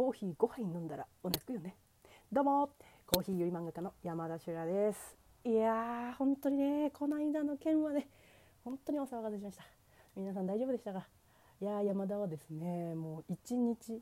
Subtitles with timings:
[0.00, 1.76] コーヒー5杯飲んだらお腹くよね。
[2.32, 2.70] どうも
[3.06, 5.14] コーヒーより漫画家の山田修羅です。
[5.44, 8.08] いやー本当にねこの間の件はね
[8.64, 9.64] 本当にお騒がせしました。
[10.16, 11.06] 皆さん大丈夫でしたか？
[11.60, 14.00] いやー山田はですねもう一日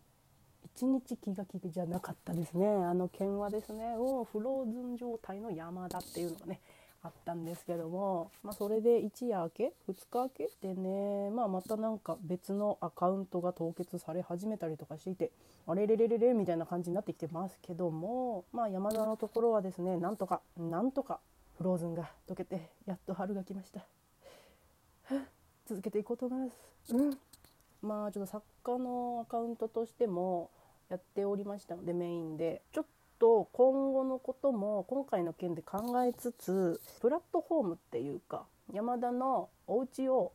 [0.64, 2.64] 一日気が気じゃなかったですね。
[2.68, 6.60] あの件はですねもうフローズン状態の山田っていうのがね
[7.08, 15.30] あったんですけども、まあ、それで一夜明け2日明けでね、まあ、またなんか別のアカウントが凍結され始めたりとかしていて
[15.66, 21.20] あれれれれれみたいな感じになってきてますけども、まあ、山田のところはですねなんとかなんとか
[21.56, 23.84] フローズンが溶けてやっと春が来ました。
[25.66, 26.96] 続けていこうと思います。
[26.96, 27.18] うん
[27.80, 30.50] まあちょっと作家のアカウントとしても
[30.88, 32.86] やっておりましたのでメインでちょっ
[33.18, 40.32] と今後のことも今回の件で考えつつプラットフォームっていうか山田のお家を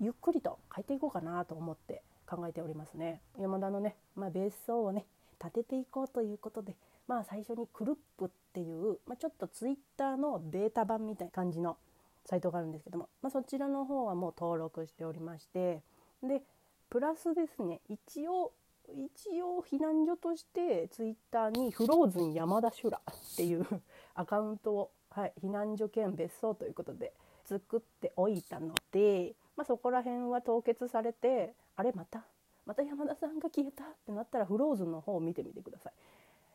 [0.00, 3.20] ゆっくりと変えていこうかなと思って考えておりますね。
[3.38, 5.04] 山田のね、まあ、別荘をね
[5.38, 6.74] 建てていこうということで
[7.06, 11.76] まあ最初にクルップっていう、まあ、ちょっとツイッターのベータ版みたいな感じの
[12.24, 15.82] サイトがあるんですけども、まあ、そちらの方はもう登録しておりまして
[16.22, 16.42] で
[16.90, 18.52] プラスですね一応
[18.88, 23.66] 一応避難所としてツイッターにフローズン山田修羅っていう
[24.14, 27.12] アカウントを、はい、避難所兼別荘ということで
[27.44, 32.24] 作っておいたので、まあ、そこら辺は凍結されてあれまた
[32.66, 35.92] また山田さんが消えたってなったらフローズンの方を見てみてください。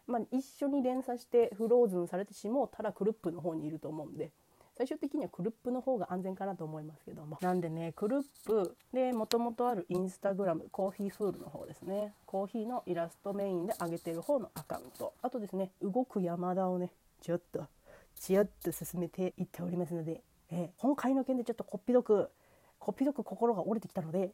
[0.05, 4.31] まあ、一緒に連鎖してフローズンされてしもうたらクルップの方にいると思うんで
[4.77, 7.39] 最終的にはクルップの方が安全かなと思いますけども。
[7.41, 12.13] なんでねクルップでもともとあるインスタグラムコーヒーフールの方ですね。
[12.25, 15.13] コーヒーのイラストメインで上げてる方のアカウント。
[15.21, 17.65] あとですね動く山田をねちょっと
[18.19, 22.29] ちよっと進めていっておりますので、え、今回の件でちょっとこっぴどく
[22.79, 24.31] こっぴどく心が折れてきたので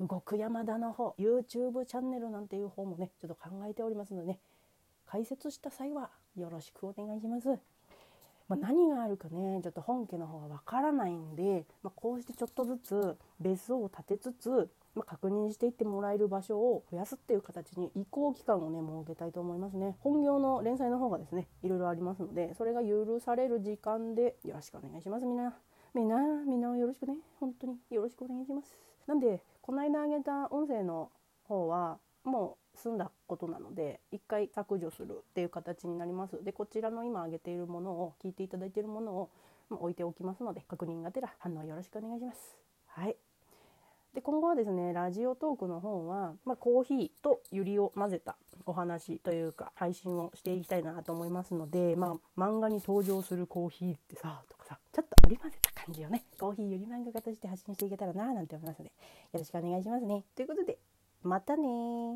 [0.00, 4.38] 動く山田の方 YouTube チャンネルなんていう方もねちょっと考えておりますのでね
[5.06, 7.58] 解説した際はよろしくお願いします。
[8.48, 19.96] まあ、何があるかねちょっと本家の方はわからないんで、まあ、こうしてちょっとずつ別荘を建てつつ、まあ、確認していってもらえる場所を増やすっていう形に移行期間をね設けたいと思いますね。
[20.00, 25.26] 本業の連載の方がですねいろいろありますのでそれが許される時間でよろしくお願いします。
[25.26, 25.54] みんな
[25.94, 27.14] みんなみんなよろしくね。
[27.40, 28.76] 本当によろしくお願いします。
[29.06, 31.10] なんでこの間あげた音声の
[31.44, 36.42] 方はもう済んだことなので一回削除するっていう形になります。
[36.42, 39.30] でこちらの今挙げているものを聞いていただいているものを
[39.70, 42.56] 置いておきますので確認がてら反応よろしくお願いします。
[42.86, 43.16] はい。
[44.14, 56.24] で今後はですねラジオトークの方は、まあ、コーヒーとユリを混ぜたお話というか配信をしていきたいなと思いますので、まあ、漫画に登場するコーヒーってさとかさちょっと織り交ぜた感じをね。
[56.38, 58.92] コーヒーユリ漫画家として発信していけたらななんて思いますので
[59.32, 60.24] よろしくお願いしますね。
[60.36, 60.78] ということで
[61.24, 62.12] またね